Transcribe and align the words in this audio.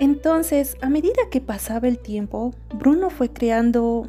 Entonces, 0.00 0.76
a 0.80 0.90
medida 0.90 1.30
que 1.30 1.40
pasaba 1.40 1.86
el 1.86 2.00
tiempo, 2.00 2.54
Bruno 2.74 3.08
fue 3.10 3.28
creando 3.28 4.08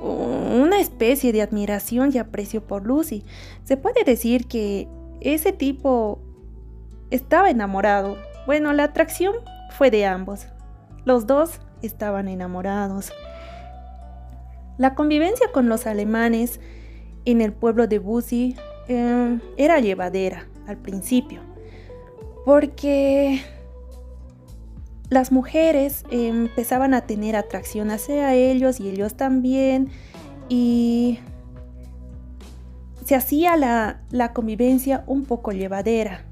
una 0.00 0.80
especie 0.80 1.34
de 1.34 1.42
admiración 1.42 2.12
y 2.14 2.18
aprecio 2.18 2.62
por 2.62 2.86
Lucy. 2.86 3.24
Se 3.64 3.76
puede 3.76 4.04
decir 4.04 4.46
que 4.46 4.88
ese 5.20 5.52
tipo 5.52 6.18
estaba 7.10 7.50
enamorado. 7.50 8.16
Bueno, 8.46 8.72
la 8.72 8.84
atracción 8.84 9.34
fue 9.70 9.90
de 9.90 10.06
ambos. 10.06 10.46
Los 11.04 11.26
dos 11.26 11.60
estaban 11.82 12.28
enamorados. 12.28 13.12
La 14.78 14.94
convivencia 14.94 15.48
con 15.52 15.68
los 15.68 15.86
alemanes 15.86 16.60
en 17.24 17.40
el 17.40 17.52
pueblo 17.52 17.86
de 17.86 17.98
Busi 17.98 18.56
eh, 18.88 19.38
era 19.56 19.80
llevadera 19.80 20.46
al 20.66 20.76
principio, 20.76 21.40
porque 22.44 23.40
las 25.08 25.32
mujeres 25.32 26.04
empezaban 26.10 26.92
a 26.92 27.02
tener 27.02 27.36
atracción 27.36 27.90
hacia 27.90 28.34
ellos 28.34 28.80
y 28.80 28.88
ellos 28.88 29.14
también, 29.14 29.88
y 30.48 31.20
se 33.04 33.14
hacía 33.14 33.56
la 33.56 34.32
convivencia 34.34 35.04
un 35.06 35.24
poco 35.24 35.52
llevadera 35.52 36.24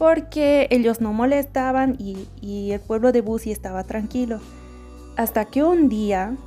porque 0.00 0.66
ellos 0.70 1.02
no 1.02 1.12
molestaban 1.12 1.94
y, 1.98 2.70
el 2.72 2.80
pueblo 2.80 3.12
de 3.12 3.20
Busi 3.20 3.52
estaba 3.52 3.84
tranquilo. 3.84 4.40
Hasta 5.18 5.44
que 5.44 5.62
un 5.62 5.90
día, 5.90 6.38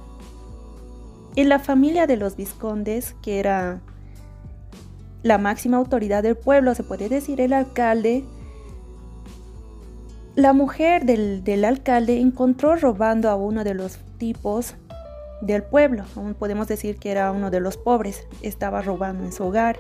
en 1.36 1.50
la 1.50 1.60
familia 1.60 2.08
de 2.08 2.18
los 2.18 2.36
viscondes, 2.36 3.16
que 3.22 3.38
era 3.38 3.80
la 5.22 5.38
máxima 5.38 5.78
autoridad 5.78 6.24
del 6.24 6.36
pueblo, 6.36 6.74
se 6.74 6.82
puede 6.82 7.10
decir 7.10 7.40
el 7.42 7.54
alcalde, 7.54 8.26
la 10.34 10.54
mujer 10.54 11.06
del, 11.06 11.44
del, 11.44 11.64
alcalde 11.64 12.20
encontró 12.20 12.76
robando 12.76 13.30
a 13.30 13.36
uno 13.36 13.64
de 13.64 13.76
los 13.76 14.00
tipos 14.18 14.74
del 15.42 15.62
pueblo, 15.62 16.06
aún 16.16 16.34
podemos 16.34 16.68
decir 16.68 16.98
que 16.98 17.12
era 17.12 17.32
uno 17.32 17.52
de 17.52 17.60
los 17.60 17.78
pobres, 17.78 18.26
estaba 18.42 18.82
robando 18.82 19.24
en 19.24 19.32
su 19.32 19.44
hogar 19.44 19.78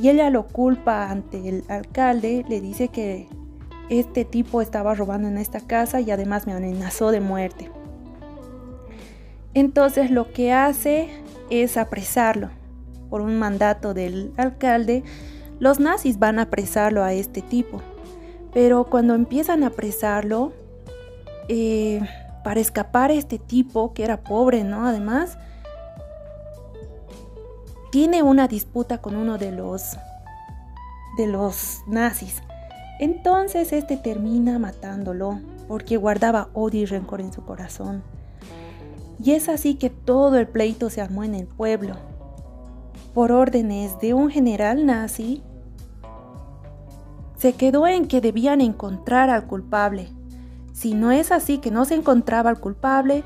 y 0.00 0.08
ella 0.08 0.30
lo 0.30 0.46
culpa 0.46 1.10
ante 1.10 1.48
el 1.48 1.64
alcalde, 1.68 2.44
le 2.48 2.60
dice 2.60 2.88
que 2.88 3.28
este 3.90 4.24
tipo 4.24 4.60
estaba 4.60 4.94
robando 4.94 5.28
en 5.28 5.38
esta 5.38 5.60
casa 5.60 6.00
y 6.00 6.10
además 6.10 6.46
me 6.46 6.52
amenazó 6.52 7.10
de 7.10 7.20
muerte. 7.20 7.70
Entonces 9.54 10.10
lo 10.10 10.32
que 10.32 10.52
hace 10.52 11.08
es 11.50 11.76
apresarlo. 11.76 12.50
Por 13.10 13.22
un 13.22 13.38
mandato 13.38 13.94
del 13.94 14.32
alcalde, 14.36 15.02
los 15.58 15.80
nazis 15.80 16.18
van 16.18 16.38
a 16.38 16.42
apresarlo 16.42 17.02
a 17.02 17.14
este 17.14 17.40
tipo. 17.40 17.80
Pero 18.52 18.84
cuando 18.84 19.14
empiezan 19.14 19.64
a 19.64 19.68
apresarlo, 19.68 20.52
eh, 21.48 22.00
para 22.44 22.60
escapar 22.60 23.10
este 23.10 23.38
tipo, 23.38 23.92
que 23.92 24.04
era 24.04 24.22
pobre, 24.22 24.64
¿no? 24.64 24.86
Además, 24.86 25.38
tiene 27.90 28.22
una 28.22 28.48
disputa 28.48 28.98
con 28.98 29.16
uno 29.16 29.38
de 29.38 29.52
los 29.52 29.96
de 31.16 31.26
los 31.26 31.82
nazis. 31.86 32.42
Entonces 33.00 33.72
este 33.72 33.96
termina 33.96 34.58
matándolo 34.58 35.40
porque 35.66 35.96
guardaba 35.96 36.48
odio 36.54 36.82
y 36.82 36.86
rencor 36.86 37.20
en 37.20 37.32
su 37.32 37.44
corazón. 37.44 38.02
Y 39.22 39.32
es 39.32 39.48
así 39.48 39.74
que 39.74 39.90
todo 39.90 40.38
el 40.38 40.46
pleito 40.46 40.90
se 40.90 41.00
armó 41.00 41.24
en 41.24 41.34
el 41.34 41.46
pueblo. 41.46 41.96
Por 43.14 43.32
órdenes 43.32 43.98
de 44.00 44.14
un 44.14 44.30
general 44.30 44.86
nazi, 44.86 45.42
se 47.36 47.52
quedó 47.54 47.86
en 47.86 48.06
que 48.06 48.20
debían 48.20 48.60
encontrar 48.60 49.30
al 49.30 49.46
culpable. 49.46 50.08
Si 50.72 50.94
no 50.94 51.10
es 51.10 51.32
así 51.32 51.58
que 51.58 51.70
no 51.70 51.84
se 51.84 51.94
encontraba 51.94 52.50
al 52.50 52.60
culpable, 52.60 53.24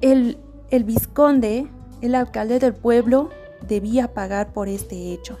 el, 0.00 0.38
el 0.70 0.84
vizconde, 0.84 1.68
el 2.00 2.14
alcalde 2.14 2.58
del 2.58 2.74
pueblo, 2.74 3.30
debía 3.66 4.14
pagar 4.14 4.52
por 4.52 4.68
este 4.68 5.12
hecho. 5.12 5.38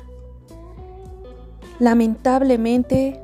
Lamentablemente, 1.78 3.20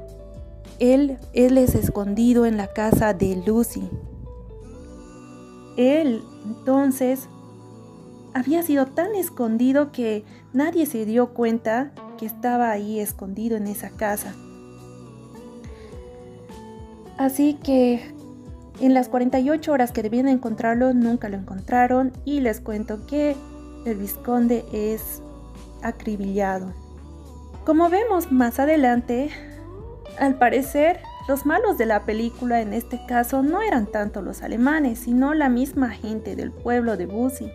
él, 0.81 1.19
es 1.35 1.75
escondido 1.75 2.47
en 2.47 2.57
la 2.57 2.69
casa 2.69 3.15
de 3.15 3.43
Lucy. 3.47 3.89
Él, 5.77 6.23
entonces, 6.45 7.29
había 8.35 8.63
sido 8.63 8.87
tan 8.87 9.15
escondido 9.15 9.93
que 9.93 10.25
nadie 10.53 10.87
se 10.87 11.05
dio 11.05 11.35
cuenta 11.35 11.93
que 12.19 12.27
estaba 12.27 12.71
ahí 12.71 12.99
escondido 12.99 13.57
en 13.57 13.67
esa 13.67 13.91
casa. 13.91 14.35
Así 17.19 17.55
que 17.55 18.15
en 18.81 18.95
las 18.95 19.09
48 19.09 19.71
horas 19.71 19.93
que 19.93 20.03
debían 20.03 20.29
encontrarlo, 20.29 20.95
nunca 20.95 21.29
lo 21.29 21.37
encontraron 21.37 22.13
y 22.25 22.41
les 22.41 22.61
cuento 22.61 23.07
que 23.07 23.37
el 23.85 23.97
vizconde 23.97 24.65
es 24.73 25.23
acribillado. 25.83 26.73
Como 27.65 27.89
vemos 27.89 28.33
más 28.33 28.59
adelante, 28.59 29.31
al 30.19 30.37
parecer 30.37 31.01
los 31.29 31.47
malos 31.47 31.79
de 31.79 31.87
la 31.87 32.05
película 32.05 32.61
en 32.61 32.73
este 32.73 33.01
caso 33.07 33.43
no 33.43 33.63
eran 33.63 33.87
tanto 33.87 34.23
los 34.23 34.43
alemanes, 34.43 34.99
sino 34.99 35.35
la 35.35 35.49
misma 35.49 35.91
gente 35.91 36.35
del 36.35 36.51
pueblo 36.51 36.97
de 36.97 37.07
Busi, 37.07 37.51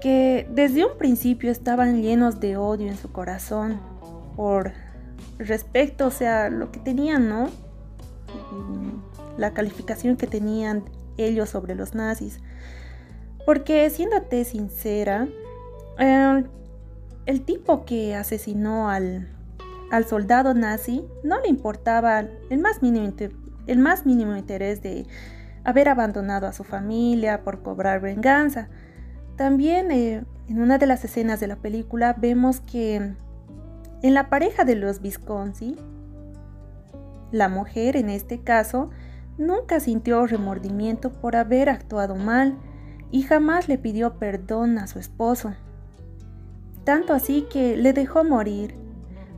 que 0.00 0.48
desde 0.50 0.84
un 0.84 0.98
principio 0.98 1.50
estaban 1.50 2.02
llenos 2.02 2.40
de 2.40 2.56
odio 2.56 2.88
en 2.88 2.96
su 2.96 3.12
corazón 3.12 3.80
por 4.34 4.72
respecto, 5.38 6.06
o 6.06 6.10
sea, 6.10 6.50
lo 6.50 6.72
que 6.72 6.80
tenían, 6.80 7.28
¿no? 7.28 7.50
La 9.36 9.52
calificación 9.52 10.16
que 10.16 10.26
tenían 10.26 10.82
ellos 11.16 11.50
sobre 11.50 11.74
los 11.74 11.94
nazis. 11.94 12.40
Porque 13.46 13.88
siéndote 13.90 14.44
sincera, 14.44 15.28
eh, 15.98 16.44
el 17.26 17.42
tipo 17.42 17.84
que 17.84 18.14
asesinó 18.14 18.88
al, 18.88 19.28
soldado 20.08 20.54
nazi 20.54 21.04
no 21.22 21.40
le 21.40 21.48
importaba 21.48 22.20
el 22.20 22.58
más 22.58 22.82
mínimo, 22.82 23.12
el 23.66 23.78
más 23.78 24.06
mínimo 24.06 24.36
interés 24.36 24.82
de, 24.82 25.06
haber 25.64 25.88
abandonado 25.88 26.46
a 26.46 26.52
su 26.52 26.64
familia 26.64 27.42
por 27.42 27.62
cobrar 27.62 28.00
venganza. 28.00 28.68
También 29.36 29.90
eh, 29.90 30.24
en 30.48 30.60
una 30.60 30.78
de 30.78 30.86
las 30.86 31.04
escenas 31.04 31.40
de 31.40 31.46
la 31.46 31.56
película 31.56 32.14
vemos 32.18 32.60
que 32.60 33.14
en 34.02 34.14
la 34.14 34.28
pareja 34.28 34.64
de 34.64 34.74
los 34.74 35.00
Visconti, 35.00 35.76
la 37.30 37.48
mujer 37.48 37.96
en 37.96 38.10
este 38.10 38.40
caso 38.42 38.90
nunca 39.38 39.80
sintió 39.80 40.26
remordimiento 40.26 41.10
por 41.10 41.36
haber 41.36 41.68
actuado 41.68 42.16
mal 42.16 42.58
y 43.12 43.22
jamás 43.22 43.68
le 43.68 43.78
pidió 43.78 44.18
perdón 44.18 44.78
a 44.78 44.88
su 44.88 44.98
esposo. 44.98 45.54
Tanto 46.84 47.12
así 47.12 47.46
que 47.48 47.76
le 47.76 47.92
dejó 47.92 48.24
morir, 48.24 48.74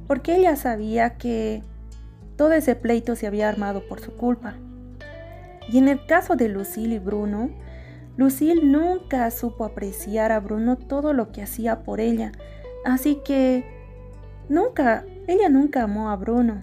porque 0.06 0.36
ella 0.36 0.56
sabía 0.56 1.18
que 1.18 1.62
todo 2.36 2.52
ese 2.52 2.76
pleito 2.76 3.16
se 3.16 3.26
había 3.26 3.48
armado 3.48 3.86
por 3.86 4.00
su 4.00 4.16
culpa. 4.16 4.54
Y 5.68 5.78
en 5.78 5.88
el 5.88 6.06
caso 6.06 6.36
de 6.36 6.48
Lucille 6.48 6.94
y 6.94 6.98
Bruno, 6.98 7.50
Lucille 8.16 8.64
nunca 8.64 9.30
supo 9.30 9.64
apreciar 9.64 10.30
a 10.30 10.40
Bruno 10.40 10.76
todo 10.76 11.12
lo 11.12 11.32
que 11.32 11.42
hacía 11.42 11.82
por 11.82 12.00
ella, 12.00 12.30
así 12.84 13.20
que 13.24 13.64
nunca, 14.48 15.04
ella 15.26 15.48
nunca 15.48 15.82
amó 15.82 16.10
a 16.10 16.16
Bruno, 16.16 16.62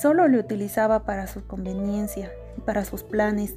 solo 0.00 0.28
le 0.28 0.38
utilizaba 0.38 1.04
para 1.04 1.26
su 1.28 1.46
conveniencia 1.46 2.30
y 2.58 2.60
para 2.60 2.84
sus 2.84 3.04
planes, 3.04 3.56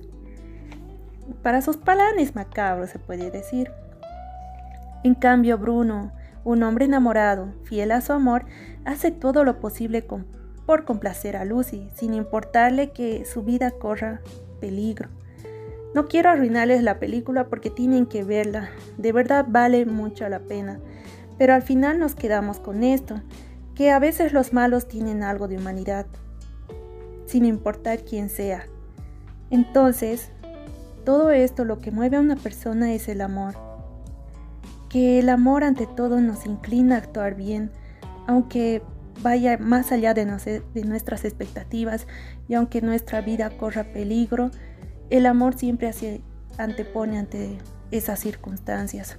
para 1.41 1.61
sus 1.61 1.77
planes 1.77 2.35
macabros 2.35 2.89
se 2.89 2.99
puede 2.99 3.31
decir. 3.31 3.71
En 5.03 5.15
cambio, 5.15 5.57
Bruno, 5.57 6.11
un 6.43 6.63
hombre 6.63 6.85
enamorado, 6.85 7.53
fiel 7.63 7.91
a 7.91 8.01
su 8.01 8.13
amor, 8.13 8.45
hace 8.85 9.11
todo 9.11 9.43
lo 9.43 9.59
posible 9.59 10.05
por 10.65 10.85
complacer 10.85 11.37
a 11.37 11.45
Lucy, 11.45 11.89
sin 11.95 12.13
importarle 12.13 12.91
que 12.91 13.25
su 13.25 13.43
vida 13.43 13.71
corra 13.71 14.21
peligro. 14.59 15.09
No 15.93 16.07
quiero 16.07 16.29
arruinarles 16.29 16.83
la 16.83 16.99
película 16.99 17.47
porque 17.47 17.69
tienen 17.69 18.05
que 18.05 18.23
verla. 18.23 18.69
De 18.97 19.13
verdad 19.13 19.45
vale 19.47 19.85
mucho 19.85 20.27
la 20.27 20.39
pena. 20.39 20.79
Pero 21.37 21.53
al 21.53 21.61
final 21.61 21.99
nos 21.99 22.15
quedamos 22.15 22.59
con 22.59 22.83
esto, 22.83 23.21
que 23.75 23.91
a 23.91 23.99
veces 23.99 24.33
los 24.33 24.53
malos 24.53 24.87
tienen 24.87 25.23
algo 25.23 25.47
de 25.47 25.57
humanidad, 25.57 26.05
sin 27.25 27.45
importar 27.45 28.03
quién 28.03 28.29
sea. 28.29 28.67
Entonces, 29.49 30.31
todo 31.05 31.31
esto 31.31 31.63
lo 31.63 31.79
que 31.79 31.91
mueve 31.91 32.17
a 32.17 32.19
una 32.19 32.35
persona 32.35 32.93
es 32.93 33.07
el 33.07 33.21
amor. 33.21 33.55
Que 34.89 35.19
el 35.19 35.29
amor 35.29 35.63
ante 35.63 35.87
todo 35.87 36.19
nos 36.19 36.45
inclina 36.45 36.95
a 36.95 36.97
actuar 36.99 37.35
bien, 37.35 37.71
aunque 38.27 38.81
vaya 39.21 39.57
más 39.57 39.91
allá 39.91 40.13
de, 40.13 40.25
nuestras 40.83 41.23
expectativas 41.23 42.07
y 42.47 42.55
aunque 42.55 42.81
nuestra 42.81 43.21
vida 43.21 43.49
corra 43.51 43.85
peligro, 43.85 44.51
el 45.09 45.25
amor 45.25 45.57
siempre 45.57 45.93
se 45.93 46.21
antepone 46.57 47.19
ante 47.19 47.57
esas 47.91 48.19
circunstancias. 48.19 49.17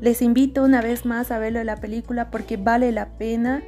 Les 0.00 0.22
invito 0.22 0.64
una 0.64 0.80
vez 0.80 1.04
más 1.04 1.30
a 1.30 1.38
verlo 1.38 1.60
en 1.60 1.66
la 1.66 1.76
película 1.76 2.30
porque 2.30 2.56
vale 2.56 2.90
la 2.90 3.16
pena. 3.16 3.62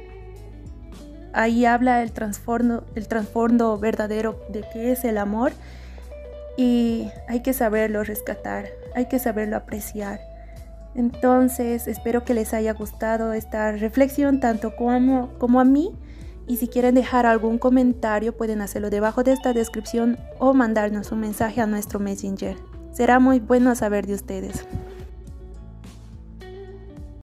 Ahí 1.33 1.65
habla 1.65 2.01
el 2.01 2.11
trasfondo, 2.11 2.85
el 2.95 3.07
verdadero 3.79 4.41
de 4.49 4.65
qué 4.73 4.91
es 4.91 5.05
el 5.05 5.17
amor 5.17 5.53
y 6.57 7.09
hay 7.27 7.41
que 7.41 7.53
saberlo 7.53 8.03
rescatar, 8.03 8.65
hay 8.95 9.05
que 9.05 9.19
saberlo 9.19 9.55
apreciar. 9.55 10.19
Entonces, 10.95 11.87
espero 11.87 12.25
que 12.25 12.33
les 12.33 12.53
haya 12.53 12.73
gustado 12.73 13.31
esta 13.33 13.71
reflexión 13.73 14.39
tanto 14.39 14.75
como, 14.75 15.29
como 15.37 15.59
a 15.59 15.63
mí 15.63 15.95
y 16.47 16.57
si 16.57 16.67
quieren 16.67 16.95
dejar 16.95 17.25
algún 17.25 17.59
comentario 17.59 18.35
pueden 18.35 18.61
hacerlo 18.61 18.89
debajo 18.89 19.23
de 19.23 19.33
esta 19.33 19.53
descripción 19.53 20.17
o 20.39 20.53
mandarnos 20.53 21.11
un 21.11 21.19
mensaje 21.19 21.61
a 21.61 21.67
nuestro 21.67 21.99
Messenger. 21.99 22.57
Será 22.91 23.19
muy 23.19 23.39
bueno 23.39 23.75
saber 23.75 24.07
de 24.07 24.15
ustedes. 24.15 24.65